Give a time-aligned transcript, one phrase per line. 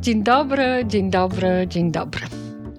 [0.00, 2.26] Dzień dobry, dzień dobry, dzień dobry.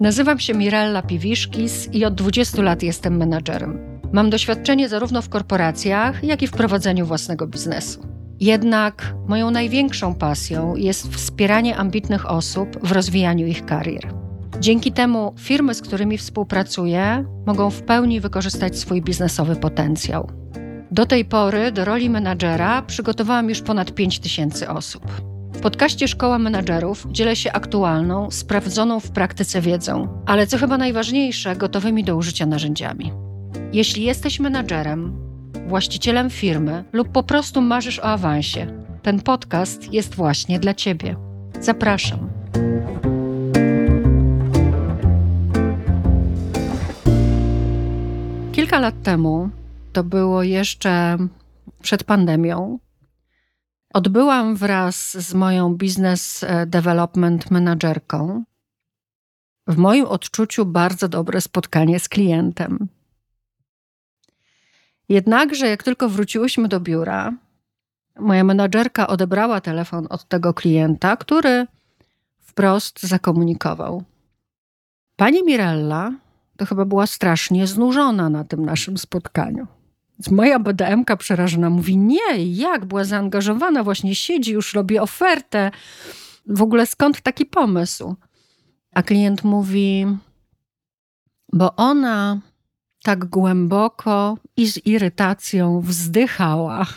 [0.00, 4.00] Nazywam się Mirella Piwiszkis i od 20 lat jestem menadżerem.
[4.12, 8.06] Mam doświadczenie zarówno w korporacjach, jak i w prowadzeniu własnego biznesu.
[8.40, 14.14] Jednak moją największą pasją jest wspieranie ambitnych osób w rozwijaniu ich karier.
[14.60, 20.44] Dzięki temu firmy, z którymi współpracuję, mogą w pełni wykorzystać swój biznesowy potencjał.
[20.94, 25.02] Do tej pory do roli menadżera przygotowałam już ponad 5 tysięcy osób.
[25.52, 31.56] W podcaście Szkoła Menadżerów dzielę się aktualną, sprawdzoną w praktyce wiedzą, ale co chyba najważniejsze,
[31.56, 33.12] gotowymi do użycia narzędziami.
[33.72, 35.16] Jeśli jesteś menadżerem,
[35.66, 38.66] właścicielem firmy lub po prostu marzysz o awansie,
[39.02, 41.16] ten podcast jest właśnie dla Ciebie.
[41.60, 42.28] Zapraszam.
[48.52, 49.50] Kilka lat temu,
[49.94, 51.18] to było jeszcze
[51.82, 52.78] przed pandemią,
[53.94, 58.44] Odbyłam wraz z moją business e, development managerką
[59.66, 62.88] w moim odczuciu bardzo dobre spotkanie z klientem.
[65.08, 67.32] Jednakże, jak tylko wróciłyśmy do biura,
[68.18, 71.66] moja menadżerka odebrała telefon od tego klienta, który
[72.40, 74.02] wprost zakomunikował:
[75.16, 76.12] Pani Mirella
[76.56, 79.66] to chyba była strasznie znużona na tym naszym spotkaniu.
[80.30, 85.70] Moja BDM-ka przerażona mówi: Nie, jak była zaangażowana, właśnie siedzi, już robi ofertę.
[86.46, 88.14] W ogóle skąd taki pomysł?
[88.94, 90.06] A klient mówi:
[91.52, 92.40] Bo ona
[93.02, 96.86] tak głęboko i z irytacją wzdychała.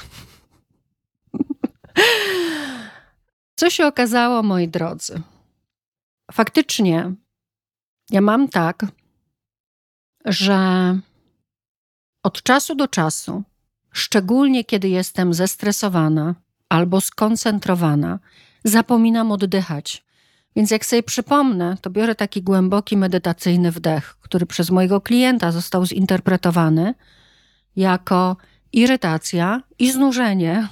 [3.59, 5.21] Co się okazało, moi drodzy?
[6.31, 7.13] Faktycznie,
[8.09, 8.85] ja mam tak,
[10.25, 10.57] że
[12.23, 13.43] od czasu do czasu,
[13.91, 16.35] szczególnie kiedy jestem zestresowana
[16.69, 18.19] albo skoncentrowana,
[18.63, 20.07] zapominam oddychać.
[20.55, 25.85] Więc jak sobie przypomnę, to biorę taki głęboki medytacyjny wdech, który przez mojego klienta został
[25.85, 26.93] zinterpretowany
[27.75, 28.37] jako
[28.73, 30.67] irytacja i znużenie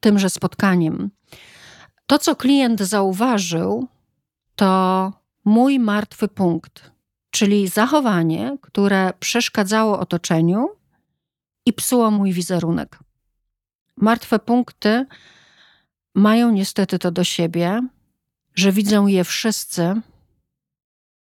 [0.00, 1.10] tymże spotkaniem.
[2.06, 3.88] To, co klient zauważył,
[4.56, 5.12] to
[5.44, 6.90] mój martwy punkt,
[7.30, 10.68] czyli zachowanie, które przeszkadzało otoczeniu
[11.66, 12.98] i psuło mój wizerunek.
[13.96, 15.06] Martwe punkty
[16.14, 17.88] mają niestety to do siebie,
[18.54, 20.00] że widzą je wszyscy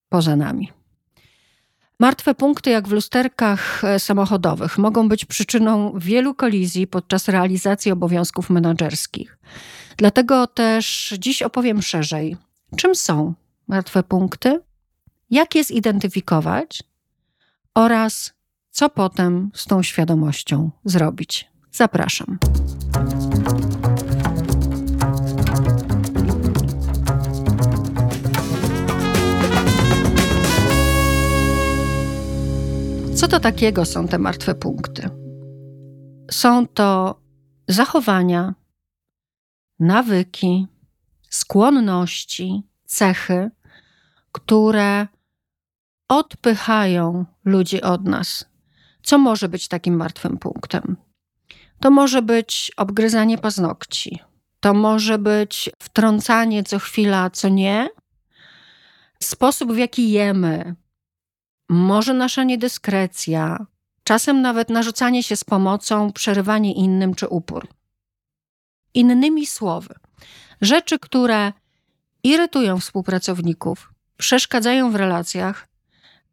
[0.10, 0.72] poza nami.
[2.00, 8.50] Martwe punkty, jak w lusterkach e, samochodowych, mogą być przyczyną wielu kolizji podczas realizacji obowiązków
[8.50, 9.38] menedżerskich.
[9.98, 12.38] Dlatego też dziś opowiem szerzej,
[12.76, 13.34] czym są
[13.68, 14.60] martwe punkty
[15.32, 16.84] jak je zidentyfikować
[17.76, 18.34] oraz
[18.72, 21.52] co potem z tą świadomością zrobić.
[21.72, 22.40] Zapraszam.
[33.16, 35.10] Co to takiego są te martwe punkty?
[36.32, 37.20] Są to
[37.68, 38.56] zachowania,
[39.80, 40.68] nawyki,
[41.30, 43.52] skłonności, cechy,
[44.32, 45.08] które
[46.12, 48.46] odpychają ludzi od nas.
[49.04, 50.98] Co może być takim martwym punktem?
[51.80, 54.20] To może być obgryzanie paznokci,
[54.60, 57.90] to może być wtrącanie co chwila, co nie,
[59.24, 60.76] sposób w jaki jemy,
[61.70, 63.66] może nasza niedyskrecja,
[64.04, 67.68] czasem nawet narzucanie się z pomocą, przerywanie innym czy upór.
[68.94, 69.96] Innymi słowy,
[70.62, 71.54] rzeczy, które
[72.24, 75.71] irytują współpracowników, przeszkadzają w relacjach,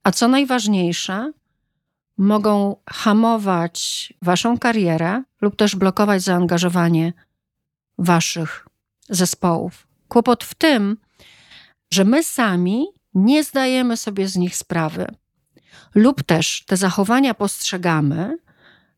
[0.08, 1.32] a co najważniejsze,
[2.18, 7.12] mogą hamować waszą karierę lub też blokować zaangażowanie
[7.98, 8.66] waszych
[9.08, 9.86] zespołów.
[10.08, 10.96] Kłopot w tym,
[11.92, 15.06] że my sami nie zdajemy sobie z nich sprawy,
[15.94, 18.38] lub też te zachowania postrzegamy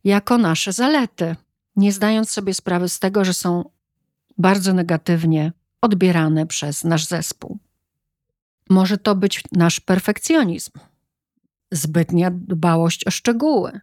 [0.05, 1.37] jako nasze zalety,
[1.77, 3.71] nie zdając sobie sprawy z tego, że są
[4.39, 7.59] bardzo negatywnie odbierane przez nasz zespół.
[8.69, 10.73] Może to być nasz perfekcjonizm,
[11.71, 13.81] zbytnia dbałość o szczegóły,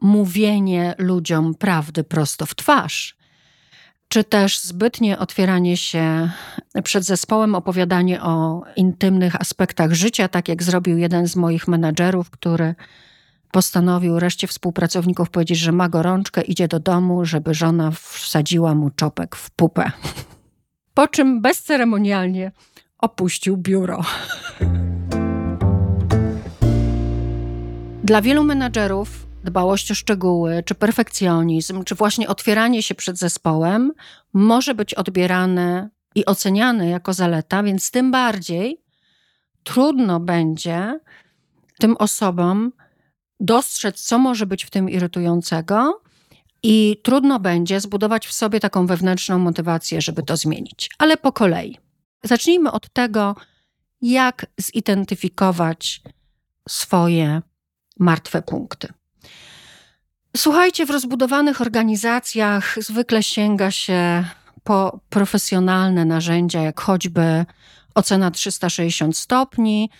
[0.00, 3.18] mówienie ludziom prawdy prosto w twarz,
[4.08, 6.30] czy też zbytnie otwieranie się
[6.84, 12.74] przed zespołem, opowiadanie o intymnych aspektach życia, tak jak zrobił jeden z moich menadżerów, który
[13.50, 19.36] postanowił reszcie współpracowników powiedzieć, że ma gorączkę, idzie do domu, żeby żona wsadziła mu czopek
[19.36, 19.90] w pupę.
[20.94, 22.52] Po czym bezceremonialnie
[22.98, 24.04] opuścił biuro.
[28.08, 33.92] Dla wielu menadżerów dbałość o szczegóły, czy perfekcjonizm, czy właśnie otwieranie się przed zespołem
[34.32, 38.80] może być odbierane i oceniane jako zaleta, więc tym bardziej
[39.62, 41.00] trudno będzie
[41.78, 42.72] tym osobom
[43.40, 46.02] dostrzec, co może być w tym irytującego,
[46.62, 50.90] i trudno będzie zbudować w sobie taką wewnętrzną motywację, żeby to zmienić.
[50.98, 51.78] Ale po kolei.
[52.24, 53.36] Zacznijmy od tego,
[54.00, 56.02] jak zidentyfikować
[56.68, 57.42] swoje
[57.98, 58.88] martwe punkty.
[60.36, 64.24] Słuchajcie, w rozbudowanych organizacjach zwykle sięga się
[64.64, 67.44] po profesjonalne narzędzia, jak choćby
[67.94, 69.90] ocena 360 stopni.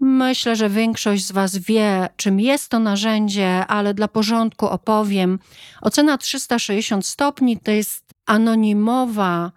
[0.00, 5.38] Myślę, że większość z Was wie, czym jest to narzędzie, ale dla porządku opowiem.
[5.80, 9.52] Ocena 360 stopni to jest anonimowa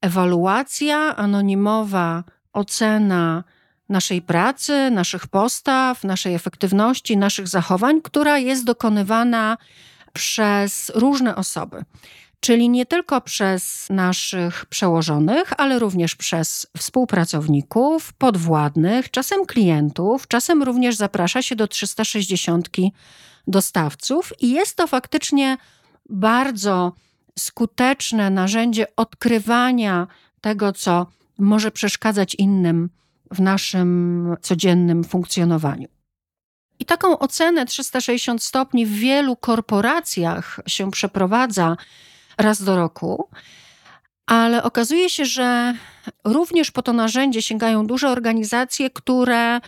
[0.00, 3.44] ewaluacja, anonimowa ocena
[3.88, 9.58] naszej pracy, naszych postaw, naszej efektywności, naszych zachowań, która jest dokonywana
[10.12, 11.84] przez różne osoby.
[12.40, 20.96] Czyli nie tylko przez naszych przełożonych, ale również przez współpracowników, podwładnych, czasem klientów, czasem również
[20.96, 22.68] zaprasza się do 360
[23.46, 25.56] dostawców i jest to faktycznie
[26.08, 26.92] bardzo
[27.38, 30.06] skuteczne narzędzie odkrywania
[30.40, 31.06] tego, co
[31.38, 32.90] może przeszkadzać innym
[33.30, 35.88] w naszym codziennym funkcjonowaniu.
[36.78, 41.76] I taką ocenę 360 stopni w wielu korporacjach się przeprowadza
[42.38, 43.28] raz do roku,
[44.26, 45.74] ale okazuje się, że
[46.24, 49.60] również po to narzędzie sięgają duże organizacje, które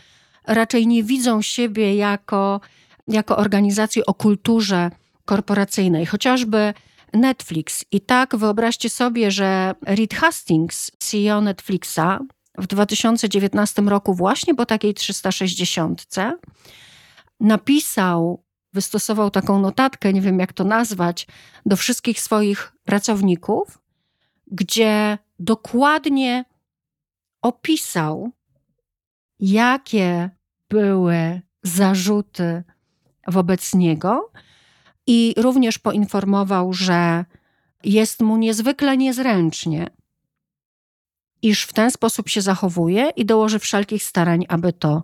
[0.46, 2.60] raczej nie widzą siebie jako,
[3.08, 4.90] jako organizacje o kulturze
[5.24, 6.74] korporacyjnej, chociażby
[7.12, 7.84] Netflix.
[7.92, 12.18] I tak wyobraźcie sobie, że Reed Hastings, CEO Netflixa,
[12.60, 16.06] w 2019 roku, właśnie po takiej 360,
[17.40, 21.26] napisał, wystosował taką notatkę, nie wiem jak to nazwać,
[21.66, 23.78] do wszystkich swoich pracowników,
[24.46, 26.44] gdzie dokładnie
[27.42, 28.30] opisał,
[29.40, 30.30] jakie
[30.68, 32.64] były zarzuty
[33.26, 34.30] wobec niego
[35.06, 37.24] i również poinformował, że
[37.84, 39.86] jest mu niezwykle niezręcznie,
[41.42, 45.02] iż w ten sposób się zachowuje i dołoży wszelkich starań, aby to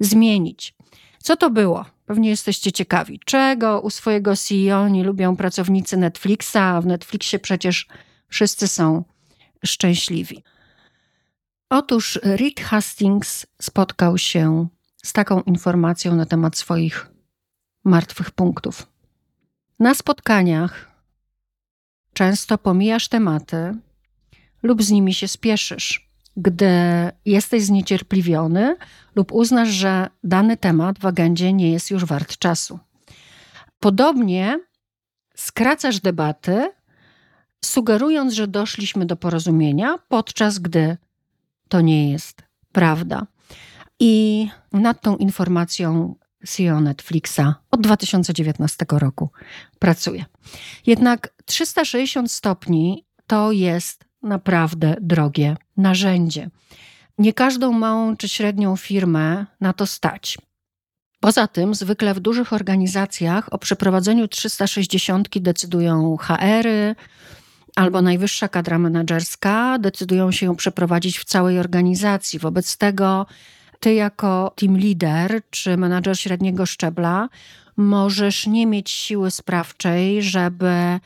[0.00, 0.74] zmienić.
[1.18, 1.84] Co to było?
[2.06, 3.20] Pewnie jesteście ciekawi.
[3.24, 7.86] Czego u swojego CEO nie lubią pracownicy Netflixa, a w Netflixie przecież
[8.28, 9.04] wszyscy są
[9.64, 10.42] szczęśliwi.
[11.70, 14.66] Otóż Rick Hastings spotkał się
[15.04, 17.10] z taką informacją na temat swoich
[17.84, 18.86] martwych punktów.
[19.78, 20.90] Na spotkaniach
[22.12, 23.74] często pomijasz tematy
[24.62, 26.12] lub z nimi się spieszysz.
[26.36, 26.70] Gdy
[27.24, 28.76] jesteś zniecierpliwiony
[29.14, 32.78] lub uznasz, że dany temat w agendzie nie jest już wart czasu.
[33.80, 34.60] Podobnie
[35.36, 36.72] skracasz debaty,
[37.64, 40.96] sugerując, że doszliśmy do porozumienia, podczas gdy
[41.68, 42.42] to nie jest
[42.72, 43.26] prawda.
[44.00, 46.14] I nad tą informacją
[46.46, 49.30] CEO Netflixa od 2019 roku
[49.78, 50.24] pracuje.
[50.86, 56.50] Jednak 360 stopni to jest naprawdę drogie narzędzie.
[57.18, 60.38] Nie każdą małą czy średnią firmę na to stać.
[61.20, 66.94] Poza tym, zwykle w dużych organizacjach o przeprowadzeniu 360 decydują HR-y
[67.76, 72.38] albo najwyższa kadra menedżerska, decydują się ją przeprowadzić w całej organizacji.
[72.38, 73.26] Wobec tego,
[73.80, 77.28] ty jako team leader czy menadżer średniego szczebla
[77.76, 81.00] możesz nie mieć siły sprawczej, żeby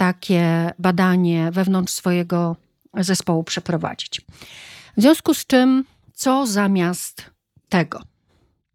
[0.00, 2.56] takie badanie wewnątrz swojego
[2.96, 4.20] zespołu przeprowadzić.
[4.96, 7.30] W związku z czym, co zamiast
[7.68, 8.02] tego?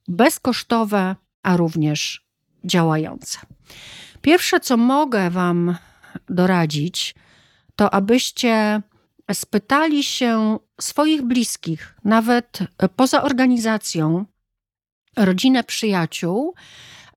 [0.07, 2.25] Bezkosztowe, a również
[2.63, 3.39] działające.
[4.21, 5.75] Pierwsze, co mogę Wam
[6.29, 7.15] doradzić,
[7.75, 8.81] to abyście
[9.33, 12.59] spytali się swoich bliskich, nawet
[12.95, 14.25] poza organizacją,
[15.17, 16.55] rodzinę, przyjaciół.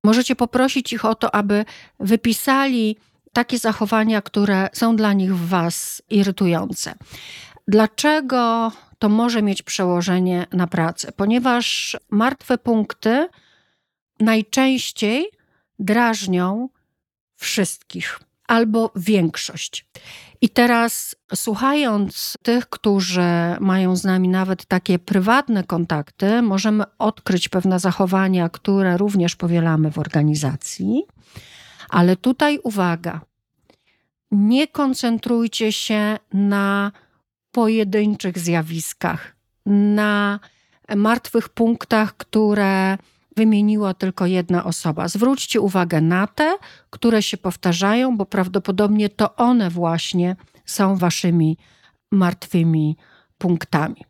[0.03, 1.65] Możecie poprosić ich o to, aby
[1.99, 2.97] wypisali
[3.33, 6.93] takie zachowania, które są dla nich w Was irytujące.
[7.67, 11.11] Dlaczego to może mieć przełożenie na pracę?
[11.11, 13.27] Ponieważ martwe punkty
[14.19, 15.25] najczęściej
[15.79, 16.69] drażnią
[17.35, 19.85] wszystkich albo większość.
[20.41, 27.79] I teraz, słuchając tych, którzy mają z nami nawet takie prywatne kontakty, możemy odkryć pewne
[27.79, 31.03] zachowania, które również powielamy w organizacji.
[31.89, 33.21] Ale tutaj uwaga,
[34.31, 36.91] nie koncentrujcie się na
[37.51, 40.39] pojedynczych zjawiskach, na
[40.95, 42.97] martwych punktach, które
[43.35, 45.07] wymieniła tylko jedna osoba.
[45.07, 46.57] Zwróćcie uwagę na te,
[46.89, 51.57] które się powtarzają, bo prawdopodobnie to one właśnie są waszymi
[52.11, 52.97] martwymi
[53.37, 54.05] punktami.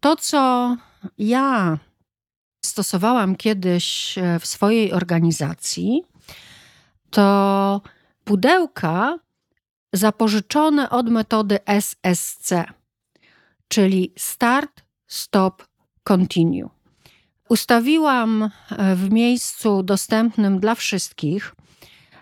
[0.00, 0.76] To, co
[1.18, 1.78] ja
[2.64, 6.02] stosowałam kiedyś e, w swojej organizacji,
[7.10, 7.80] to
[8.24, 9.18] pudełka
[9.92, 12.52] zapożyczone od metody SSC,
[13.68, 15.66] czyli Start, Stop,
[16.04, 16.70] Continue.
[17.48, 18.50] Ustawiłam e,
[18.96, 21.54] w miejscu dostępnym dla wszystkich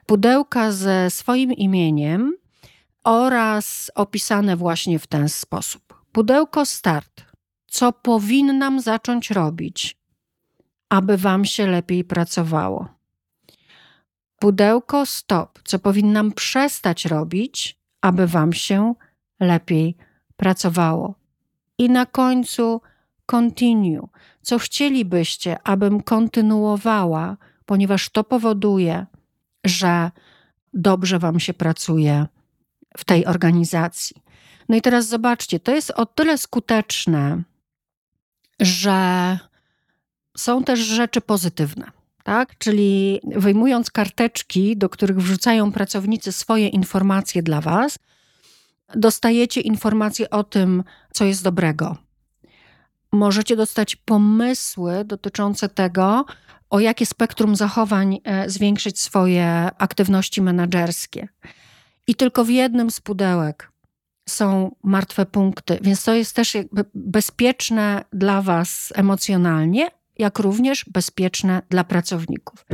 [0.07, 2.37] pudełka ze swoim imieniem
[3.05, 6.05] oraz opisane właśnie w ten sposób.
[6.13, 7.25] Pudełko Start.
[7.67, 9.97] Co powinnam zacząć robić,
[10.89, 12.98] aby Wam się lepiej pracowało?
[14.39, 15.59] Pudełko Stop.
[15.65, 18.95] Co powinnam przestać robić, aby Wam się
[19.41, 19.97] lepiej
[20.37, 21.15] pracowało?
[21.79, 22.81] I na końcu
[23.27, 24.09] continue.
[24.43, 29.07] Co chcielibyście, abym kontynuowała, ponieważ to powoduje,
[29.65, 30.11] że
[30.75, 32.27] dobrze Wam się pracuje
[32.97, 34.23] w tej organizacji.
[34.69, 37.43] No i teraz zobaczcie, to jest o tyle skuteczne,
[38.61, 39.39] że
[40.37, 41.98] są też rzeczy pozytywne.
[42.29, 42.59] Tak?
[42.59, 47.99] Czyli wyjmując karteczki, do których wrzucają pracownicy swoje informacje dla Was,
[48.95, 51.97] dostajecie informacje o tym, co jest dobrego.
[53.13, 56.25] Możecie dostać pomysły dotyczące tego,
[56.71, 61.29] o jakie spektrum zachowań e, zwiększyć swoje aktywności menedżerskie.
[62.07, 63.73] I tylko w jednym z pudełek
[64.29, 66.57] są martwe punkty, więc to jest też
[66.95, 72.65] bezpieczne dla Was emocjonalnie, jak również bezpieczne dla pracowników.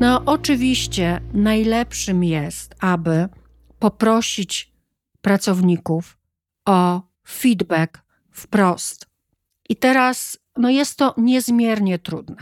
[0.00, 3.28] No, oczywiście najlepszym jest, aby
[3.78, 4.72] poprosić
[5.20, 6.18] pracowników
[6.64, 9.06] o feedback wprost.
[9.68, 12.36] I teraz no jest to niezmiernie trudne.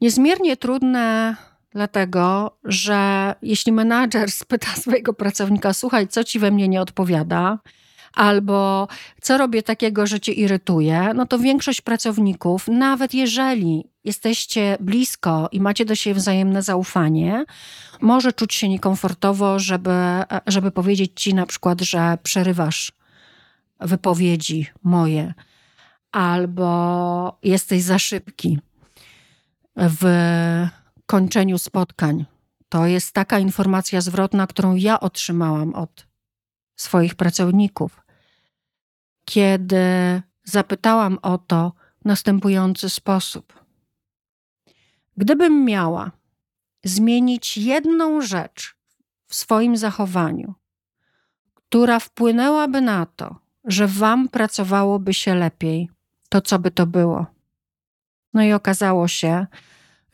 [0.00, 1.36] Niezmiernie trudne
[1.70, 7.58] dlatego, że jeśli menadżer spyta swojego pracownika, słuchaj, co ci we mnie nie odpowiada,
[8.18, 8.88] albo
[9.20, 15.60] co robię takiego, że cię irytuje, no to większość pracowników, nawet jeżeli jesteście blisko i
[15.60, 17.44] macie do siebie wzajemne zaufanie,
[18.00, 19.90] może czuć się niekomfortowo, żeby,
[20.46, 22.92] żeby powiedzieć ci na przykład, że przerywasz
[23.80, 25.34] wypowiedzi moje,
[26.12, 28.58] albo jesteś za szybki
[29.76, 30.04] w
[31.06, 32.24] kończeniu spotkań.
[32.68, 36.06] To jest taka informacja zwrotna, którą ja otrzymałam od
[36.76, 38.07] swoich pracowników,
[39.28, 43.64] kiedy zapytałam o to w następujący sposób.
[45.16, 46.10] Gdybym miała
[46.84, 48.76] zmienić jedną rzecz
[49.26, 50.54] w swoim zachowaniu,
[51.54, 55.90] która wpłynęłaby na to, że Wam pracowałoby się lepiej,
[56.28, 57.26] to co by to było?
[58.34, 59.46] No i okazało się,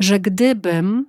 [0.01, 1.07] że gdybym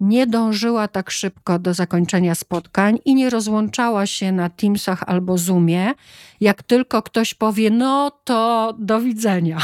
[0.00, 5.94] nie dążyła tak szybko do zakończenia spotkań i nie rozłączała się na Teamsach albo Zoomie,
[6.40, 9.58] jak tylko ktoś powie, no to do widzenia.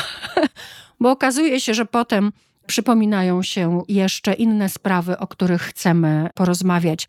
[1.01, 2.33] Bo okazuje się, że potem
[2.67, 7.09] przypominają się jeszcze inne sprawy, o których chcemy porozmawiać.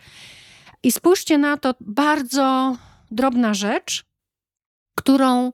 [0.84, 2.76] I spójrzcie na to, bardzo
[3.12, 4.06] drobna rzecz,
[4.96, 5.52] którą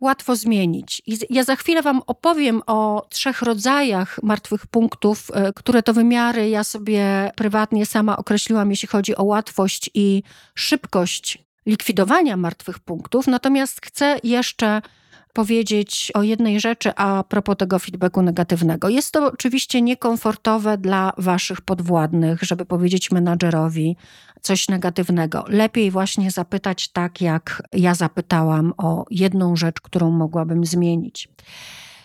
[0.00, 1.02] łatwo zmienić.
[1.06, 6.48] I ja za chwilę Wam opowiem o trzech rodzajach martwych punktów, e, które to wymiary
[6.48, 10.22] ja sobie prywatnie sama określiłam, jeśli chodzi o łatwość i
[10.54, 13.26] szybkość likwidowania martwych punktów.
[13.26, 14.82] Natomiast chcę jeszcze
[15.32, 18.88] powiedzieć o jednej rzeczy a propos tego feedbacku negatywnego.
[18.88, 23.96] Jest to oczywiście niekomfortowe dla Waszych podwładnych, żeby powiedzieć menadżerowi
[24.40, 25.44] coś negatywnego.
[25.48, 31.28] Lepiej właśnie zapytać tak, jak ja zapytałam o jedną rzecz, którą mogłabym zmienić.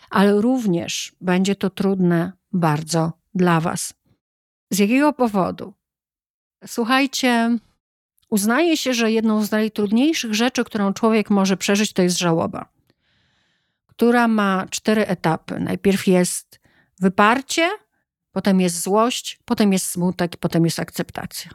[0.10, 3.94] Ale również będzie to trudne bardzo dla Was.
[4.72, 5.74] Z jakiego powodu?
[6.68, 7.58] Słuchajcie,
[8.30, 12.76] uznaje się, że jedną z najtrudniejszych rzeczy, którą człowiek może przeżyć, to jest żałoba
[13.96, 15.60] która ma cztery etapy.
[15.60, 16.60] Najpierw jest
[17.00, 17.70] wyparcie,
[18.32, 21.52] potem jest złość, potem jest smutek, potem jest akceptacja.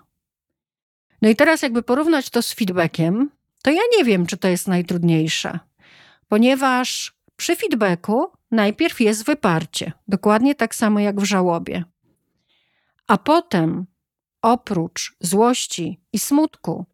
[1.23, 3.31] No i teraz, jakby porównać to z feedbackiem,
[3.63, 5.59] to ja nie wiem, czy to jest najtrudniejsze,
[6.29, 11.85] ponieważ przy feedbacku najpierw jest wyparcie, dokładnie tak samo jak w żałobie.
[13.07, 13.87] A potem,
[14.43, 16.87] oprócz złości i smutku,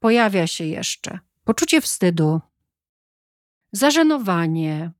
[0.00, 2.40] pojawia się jeszcze poczucie wstydu,
[3.72, 4.90] zażenowanie,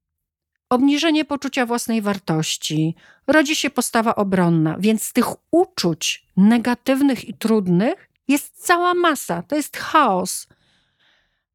[0.70, 2.94] obniżenie poczucia własnej wartości,
[3.26, 9.42] rodzi się postawa obronna, więc tych uczuć negatywnych i trudnych jest cała masa.
[9.42, 10.46] To jest chaos,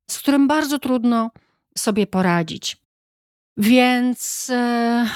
[0.09, 1.31] z którym bardzo trudno
[1.77, 2.77] sobie poradzić.
[3.57, 5.07] Więc e,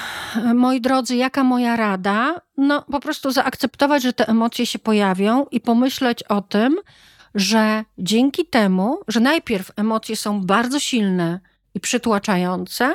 [0.54, 2.40] moi drodzy, jaka moja rada?
[2.56, 6.76] No po prostu zaakceptować, że te emocje się pojawią i pomyśleć o tym,
[7.34, 11.40] że dzięki temu, że najpierw emocje są bardzo silne
[11.78, 12.94] i przytłaczające,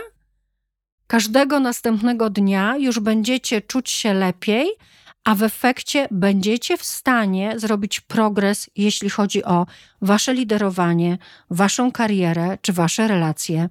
[1.08, 4.68] każdego następnego dnia już będziecie czuć się lepiej,
[5.24, 9.66] a w efekcie będziecie w stanie zrobić progres, jeśli chodzi o
[10.02, 11.18] wasze liderowanie,
[11.50, 13.70] waszą karierę czy wasze relacje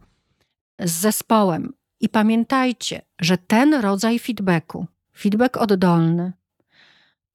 [0.80, 1.72] z zespołem.
[2.00, 6.32] I pamiętajcie, że ten rodzaj feedbacku, feedback oddolny,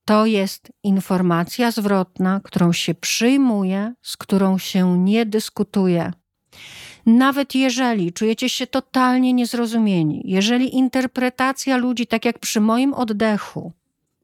[0.05, 6.13] to jest informacja zwrotna, którą się przyjmuje, z którą się nie dyskutuje.
[7.07, 13.73] Nawet jeżeli czujecie się totalnie niezrozumieni, jeżeli interpretacja ludzi, tak jak przy moim oddechu,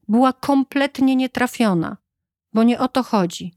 [0.08, 1.98] była kompletnie nietrafiona,
[2.54, 3.54] bo nie o to chodzi,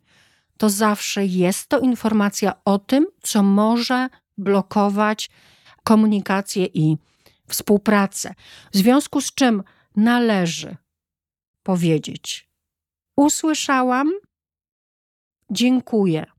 [0.57, 5.31] to zawsze jest to informacja o tym, co może blokować
[5.85, 6.97] komunikację i
[7.49, 8.35] współpracę.
[8.73, 9.63] W związku z czym
[9.97, 10.77] należy
[11.63, 12.49] powiedzieć:
[13.17, 14.13] Usłyszałam,
[15.51, 16.36] dziękuję.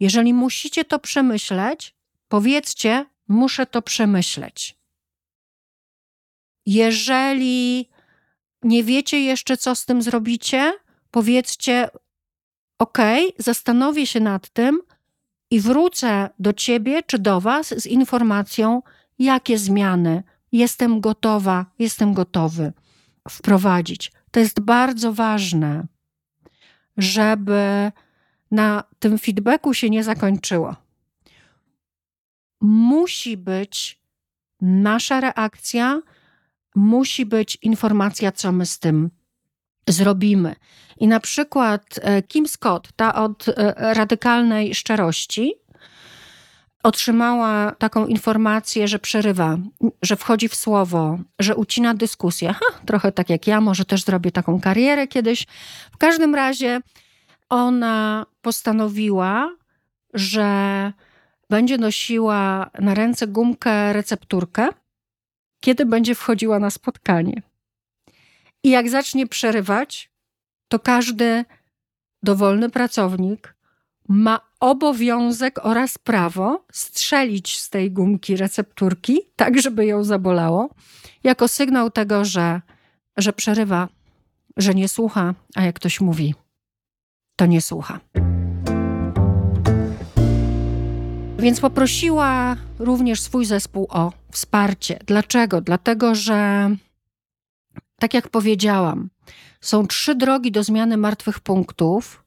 [0.00, 1.94] Jeżeli musicie to przemyśleć,
[2.28, 4.78] powiedzcie: Muszę to przemyśleć.
[6.66, 7.88] Jeżeli
[8.62, 10.74] nie wiecie jeszcze, co z tym zrobicie,
[11.10, 11.88] powiedzcie:
[12.78, 12.98] OK,
[13.38, 14.80] zastanowię się nad tym
[15.50, 18.82] i wrócę do ciebie czy do was z informacją,
[19.18, 22.72] jakie zmiany jestem gotowa, jestem gotowy
[23.30, 24.12] wprowadzić.
[24.30, 25.86] To jest bardzo ważne,
[26.96, 27.92] żeby
[28.50, 30.76] na tym feedbacku się nie zakończyło.
[32.60, 34.00] Musi być
[34.60, 36.02] nasza reakcja,
[36.74, 39.10] musi być informacja, co my z tym
[39.88, 40.56] zrobimy.
[41.00, 45.54] I na przykład e, Kim Scott, ta od e, radykalnej szczerości,
[46.82, 49.58] otrzymała taką informację, że przerywa,
[50.02, 52.52] że wchodzi w słowo, że ucina dyskusję.
[52.52, 55.46] Ha, trochę tak jak ja, może też zrobię taką karierę kiedyś.
[55.92, 56.80] W każdym razie
[57.48, 59.56] ona postanowiła,
[60.14, 60.92] że
[61.50, 64.68] będzie nosiła na ręce gumkę recepturkę,
[65.60, 67.42] kiedy będzie wchodziła na spotkanie.
[68.62, 70.10] I jak zacznie przerywać,
[70.68, 71.44] to każdy
[72.22, 73.54] dowolny pracownik
[74.08, 80.74] ma obowiązek oraz prawo strzelić z tej gumki recepturki, tak żeby ją zabolało,
[81.24, 82.60] jako sygnał tego, że,
[83.16, 83.88] że przerywa,
[84.56, 86.34] że nie słucha, a jak ktoś mówi,
[87.38, 88.00] to nie słucha.
[91.38, 94.98] Więc poprosiła również swój zespół o wsparcie.
[95.06, 95.60] Dlaczego?
[95.60, 96.70] Dlatego, że
[97.98, 99.10] tak jak powiedziałam,
[99.60, 102.24] są trzy drogi do zmiany martwych punktów,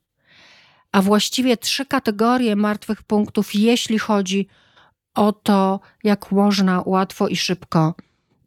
[0.92, 4.48] a właściwie trzy kategorie martwych punktów, jeśli chodzi
[5.16, 7.96] o to, jak można łatwo i szybko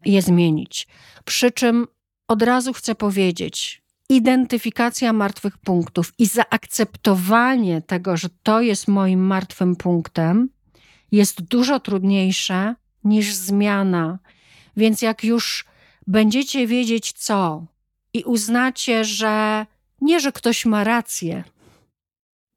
[0.05, 0.89] je zmienić.
[1.25, 1.87] Przy czym
[2.29, 3.84] od razu chcę powiedzieć,
[4.15, 10.49] identyfikacja martwych punktów i zaakceptowanie tego, że to jest moim martwym punktem,
[11.13, 12.75] jest dużo trudniejsze
[13.05, 14.19] niż zmiana.
[14.77, 15.65] Więc jak już
[16.07, 17.67] będziecie wiedzieć co
[18.13, 19.67] i uznacie, że
[20.01, 21.45] nie, że ktoś ma rację,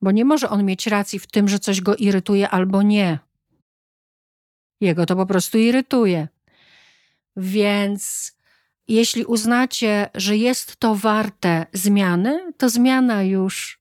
[0.01, 3.19] bo nie może on mieć racji w tym, że coś go irytuje albo nie.
[4.81, 6.27] Jego to po prostu irytuje.
[7.35, 8.33] Więc
[8.87, 13.79] jeśli uznacie, że jest to warte zmiany, to zmiana już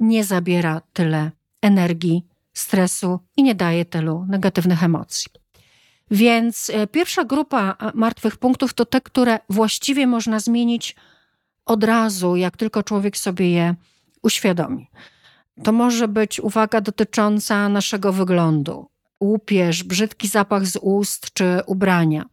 [0.00, 1.30] nie zabiera tyle
[1.62, 5.30] energii, stresu i nie daje tylu negatywnych emocji.
[6.10, 10.96] Więc e, pierwsza grupa martwych punktów to te, które właściwie można zmienić
[11.66, 13.74] od razu, jak tylko człowiek sobie je
[14.22, 14.90] uświadomi.
[15.62, 18.88] To może być uwaga dotycząca naszego wyglądu,
[19.20, 22.24] łupież, brzydki zapach z ust czy ubrania.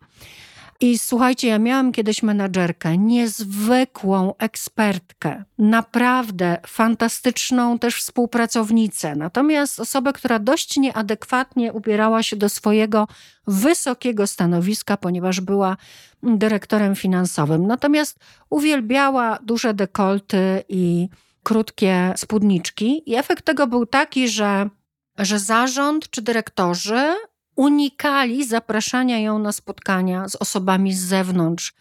[0.82, 9.16] I słuchajcie, ja miałam kiedyś menadżerkę, niezwykłą ekspertkę, naprawdę fantastyczną też współpracownicę.
[9.16, 13.08] Natomiast osobę, która dość nieadekwatnie ubierała się do swojego
[13.48, 15.78] wysokiego stanowiska, ponieważ była
[16.24, 17.68] dyrektorem finansowym.
[17.68, 21.10] Natomiast uwielbiała duże dekolty i
[21.44, 23.04] krótkie spódniczki.
[23.06, 24.70] I efekt tego był taki, że,
[25.18, 27.16] że zarząd czy dyrektorzy
[27.60, 31.74] unikali zapraszania ją na spotkania z osobami z zewnątrz,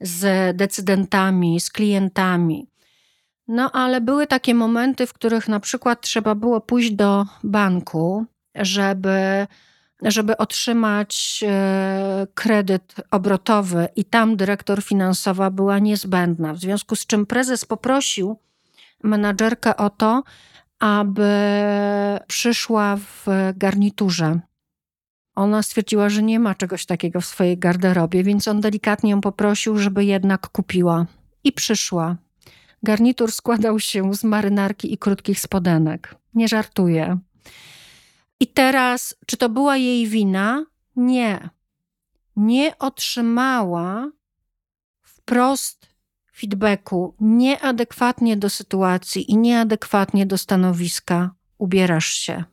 [0.00, 2.66] z decydentami, z klientami.
[3.48, 9.46] No ale były takie momenty, w których na przykład trzeba było pójść do banku, żeby,
[10.02, 16.52] żeby otrzymać e, kredyt obrotowy, i tam dyrektor finansowa była niezbędna.
[16.52, 18.36] W związku z czym prezes poprosił
[19.02, 20.22] menadżerkę o to,
[20.78, 21.30] aby
[22.26, 24.40] przyszła w garniturze
[25.36, 29.78] Ona stwierdziła, że nie ma czegoś takiego w swojej garderobie, więc on delikatnie ją poprosił,
[29.78, 31.06] żeby jednak kupiła.
[31.44, 32.16] I przyszła.
[32.82, 36.14] Garnitur składał się z marynarki i krótkich spodenek.
[36.34, 37.18] Nie żartuję.
[38.40, 40.66] I teraz, czy to była jej wina?
[40.96, 41.50] Nie.
[42.36, 44.10] Nie otrzymała
[45.02, 45.86] wprost
[46.36, 52.44] feedbacku nieadekwatnie do sytuacji i nieadekwatnie do stanowiska ubierasz się.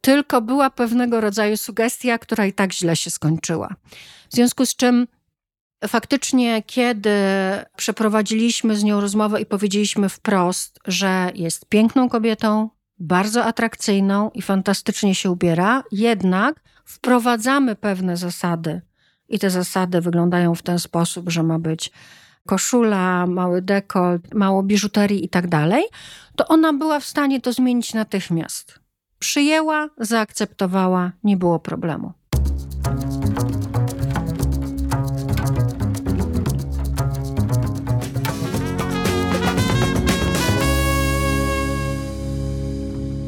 [0.00, 3.74] Tylko była pewnego rodzaju sugestia, która i tak źle się skończyła.
[4.30, 5.06] W związku z czym
[5.88, 7.10] faktycznie, kiedy
[7.76, 15.14] przeprowadziliśmy z nią rozmowę i powiedzieliśmy wprost, że jest piękną kobietą, bardzo atrakcyjną i fantastycznie
[15.14, 18.80] się ubiera, jednak wprowadzamy pewne zasady.
[19.28, 21.92] I te zasady wyglądają w ten sposób, że ma być
[22.46, 25.84] koszula, mały dekolt, mało biżuterii i tak dalej,
[26.36, 28.80] to ona była w stanie to zmienić natychmiast.
[29.20, 32.12] Przyjęła, zaakceptowała, nie było problemu.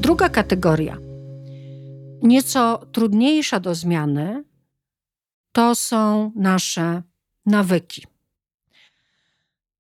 [0.01, 0.99] Druga kategoria,
[2.23, 4.45] nieco trudniejsza do zmiany,
[5.53, 7.03] to są nasze
[7.47, 8.07] nawyki.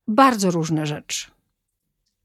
[0.08, 1.30] Bardzo różne rzeczy.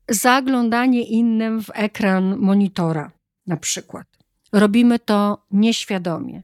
[0.10, 3.12] Zaglądanie innym w ekran monitora,
[3.48, 4.08] na przykład.
[4.52, 6.44] Robimy to nieświadomie.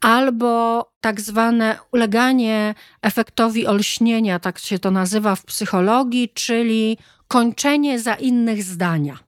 [0.00, 8.14] Albo tak zwane uleganie efektowi olśnienia, tak się to nazywa w psychologii, czyli kończenie za
[8.14, 9.18] innych zdania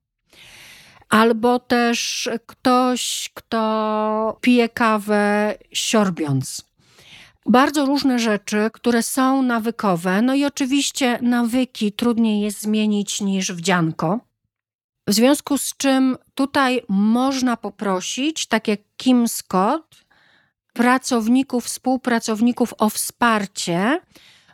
[1.15, 6.65] albo też ktoś, kto pije kawę siorbiąc.
[7.47, 14.21] Bardzo różne rzeczy, które są nawykowe, no i oczywiście nawyki trudniej jest zmienić niż wdzianko.
[15.09, 20.05] W związku z czym tutaj można poprosić, tak jak Kim Scott,
[20.73, 24.01] pracowników, współpracowników o wsparcie,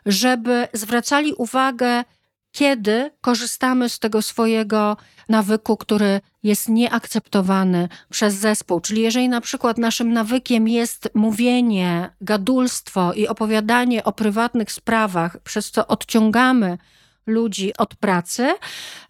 [0.05, 2.03] żeby zwracali uwagę,
[2.51, 4.97] kiedy korzystamy z tego swojego
[5.29, 8.79] nawyku, który jest nieakceptowany przez zespół.
[8.79, 15.71] Czyli jeżeli na przykład naszym nawykiem jest mówienie, gadulstwo i opowiadanie o prywatnych sprawach, przez
[15.71, 16.77] co odciągamy
[17.25, 18.53] ludzi od pracy,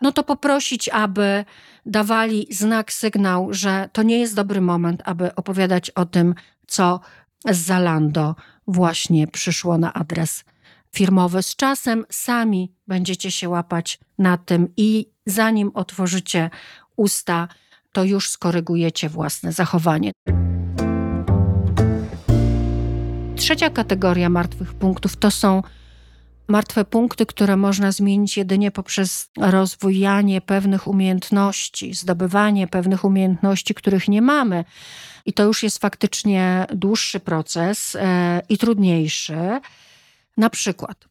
[0.01, 1.45] no to poprosić, aby
[1.85, 6.35] dawali znak, sygnał, że to nie jest dobry moment, aby opowiadać o tym,
[6.67, 6.99] co
[7.49, 8.35] z Zalando
[8.67, 10.43] właśnie przyszło na adres
[10.95, 11.43] firmowy.
[11.43, 16.49] Z czasem sami będziecie się łapać na tym i zanim otworzycie
[16.95, 17.47] usta,
[17.91, 20.11] to już skorygujecie własne zachowanie.
[23.35, 25.61] Trzecia kategoria martwych punktów to są
[26.51, 34.21] martwe punkty, które można zmienić jedynie poprzez rozwijanie pewnych umiejętności, zdobywanie pewnych umiejętności, których nie
[34.21, 34.65] mamy.
[35.25, 39.37] I to już jest faktycznie dłuższy proces e, i trudniejszy.
[40.37, 41.07] Na przykład,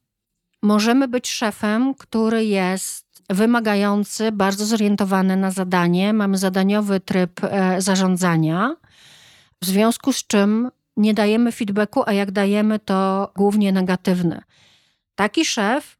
[0.62, 6.12] możemy być szefem, który jest wymagający, bardzo zorientowany na zadanie.
[6.12, 8.76] Mamy zadaniowy tryb e, zarządzania,
[9.62, 14.42] w związku z czym nie dajemy feedbacku, a jak dajemy, to głównie negatywny.
[15.20, 15.98] Taki szef,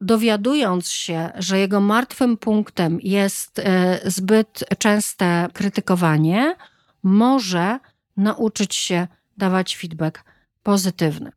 [0.00, 6.56] dowiadując się, że jego martwym punktem jest e, zbyt częste krytykowanie,
[7.02, 7.78] może
[8.16, 10.24] nauczyć się dawać feedback
[10.62, 11.32] pozytywny.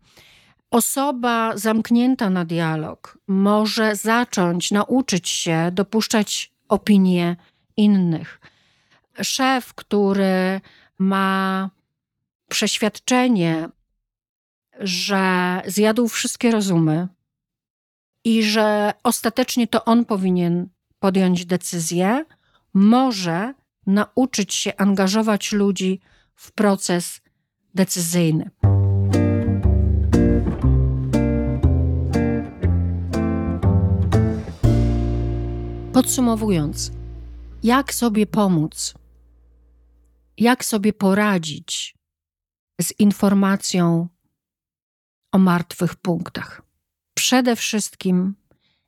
[0.71, 7.36] Osoba zamknięta na dialog może zacząć nauczyć się dopuszczać opinie
[7.77, 8.39] innych.
[9.21, 10.62] Szef, który
[10.97, 11.69] ma
[12.49, 13.69] przeświadczenie,
[14.79, 17.07] że zjadł wszystkie rozumy
[18.23, 22.25] i że ostatecznie to on powinien podjąć decyzję,
[22.73, 23.53] może
[23.88, 25.99] nauczyć się angażować ludzi
[26.36, 27.21] w proces
[27.73, 28.49] decyzyjny.
[35.93, 36.91] Podsumowując,
[37.63, 38.93] jak sobie pomóc,
[40.38, 41.95] jak sobie poradzić
[42.81, 44.07] z informacją
[45.32, 46.62] o martwych punktach?
[47.13, 48.36] Przede wszystkim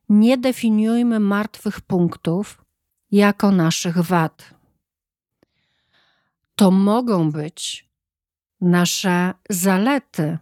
[0.10, 2.66] nie definiujmy martwych punktów
[3.12, 4.54] jako naszych wad.
[6.56, 7.90] To mogą być
[8.62, 10.38] nasze zalety.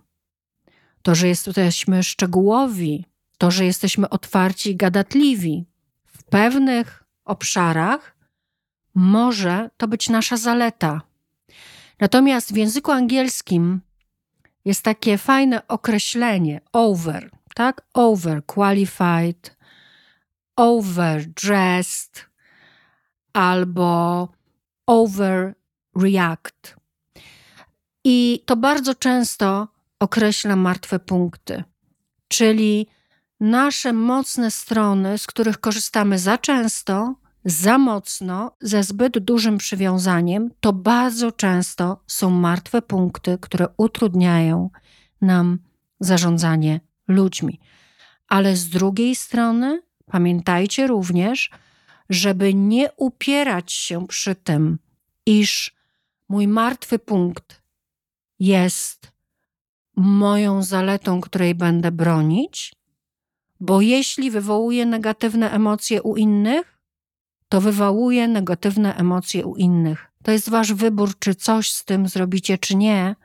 [1.02, 3.06] To, że jesteśmy szczegółowi,
[3.38, 5.66] to, że jesteśmy otwarci i gadatliwi,
[6.32, 8.16] pewnych obszarach
[8.96, 11.02] może to być nasza zaleta.
[12.00, 13.82] Natomiast w języku angielskim
[14.66, 17.82] jest takie fajne określenie over, tak?
[17.94, 19.58] Overqualified,
[20.56, 22.26] overdressed
[23.34, 24.28] albo
[24.88, 26.76] overreact.
[28.04, 29.68] I to bardzo często
[30.00, 31.64] określa martwe punkty,
[32.28, 32.88] czyli
[33.40, 40.74] nasze mocne strony, z których korzystamy za często, za mocno, ze zbyt dużym przywiązaniem, to
[40.74, 44.70] bardzo często są martwe punkty, które utrudniają
[45.22, 45.60] nam
[46.00, 47.60] zarządzanie ludźmi.
[48.28, 51.50] Ale z drugiej strony, pamiętajcie również,
[52.10, 54.80] żeby nie upierać się przy tym,
[55.26, 55.76] iż
[56.30, 57.62] mój martwy punkt
[58.40, 59.12] jest
[59.96, 62.76] moją zaletą, której będę bronić,
[63.60, 66.71] bo jeśli wywołuje negatywne emocje u innych,
[67.52, 70.12] to wywołuje negatywne emocje u innych.
[70.24, 73.16] To jest wasz wybór, czy coś z tym zrobicie, czy nie,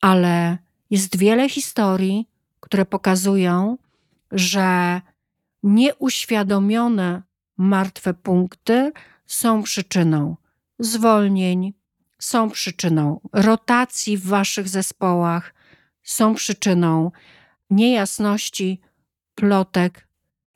[0.00, 0.58] ale
[0.90, 2.28] jest wiele historii,
[2.60, 3.78] które pokazują,
[4.32, 5.00] że
[5.62, 7.22] nieuświadomione
[7.56, 8.92] martwe punkty
[9.26, 10.36] są przyczyną
[10.78, 11.74] zwolnień,
[12.18, 15.54] są przyczyną rotacji w waszych zespołach,
[16.02, 17.10] są przyczyną
[17.70, 18.80] niejasności,
[19.34, 20.08] plotek,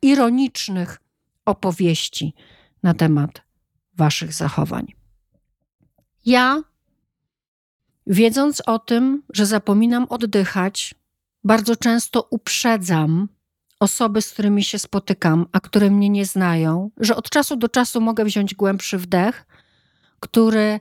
[0.03, 1.08] ironicznych
[1.49, 2.35] opowieści
[2.83, 3.43] na temat
[3.97, 4.87] waszych zachowań.
[6.27, 6.63] Ja,
[8.07, 10.95] wiedząc o tym, że zapominam oddychać,
[11.45, 13.29] bardzo często uprzedzam
[13.81, 18.01] osoby, z którymi się spotykam, a które mnie nie znają, że od czasu do czasu
[18.01, 19.47] mogę wziąć głębszy wdech,
[20.21, 20.81] który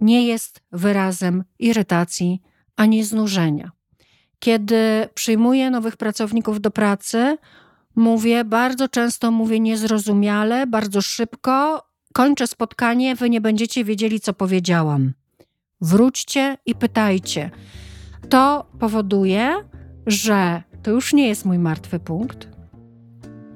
[0.00, 2.42] nie jest wyrazem irytacji
[2.76, 3.70] ani znużenia.
[4.38, 7.38] Kiedy przyjmuję nowych pracowników do pracy,
[7.98, 11.82] mówię bardzo często, mówię niezrozumiale, bardzo szybko.
[12.12, 15.12] Kończę spotkanie, wy nie będziecie wiedzieli, co powiedziałam.
[15.80, 17.50] Wróćcie i pytajcie.
[18.28, 19.54] To powoduje,
[20.06, 22.48] że to już nie jest mój martwy punkt.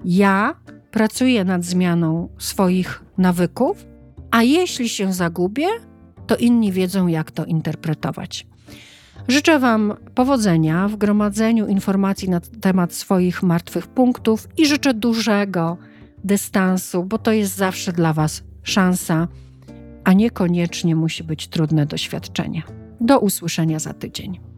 [0.05, 0.55] Ja
[0.91, 3.87] pracuję nad zmianą swoich nawyków,
[4.31, 5.67] a jeśli się zagubię,
[6.27, 8.47] to inni wiedzą, jak to interpretować.
[9.29, 15.77] Życzę Wam powodzenia w gromadzeniu informacji na temat swoich martwych punktów i życzę dużego
[16.25, 19.29] dystansu, bo to jest zawsze dla Was szansa,
[20.05, 22.63] a niekoniecznie musi być trudne doświadczenie.
[23.01, 24.52] Do usłyszenia za tydzień.